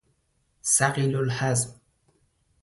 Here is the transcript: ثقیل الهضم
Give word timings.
ثقیل 0.63 1.15
الهضم 1.15 1.75